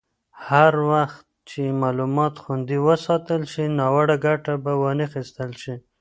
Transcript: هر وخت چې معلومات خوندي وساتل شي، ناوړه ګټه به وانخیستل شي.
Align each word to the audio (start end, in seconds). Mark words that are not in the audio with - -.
هر 0.47 0.73
وخت 0.91 1.25
چې 1.49 1.77
معلومات 1.83 2.33
خوندي 2.43 2.77
وساتل 2.87 3.41
شي، 3.51 3.65
ناوړه 3.79 4.15
ګټه 4.25 4.53
به 4.63 4.71
وانخیستل 4.81 5.51
شي. 5.61 5.75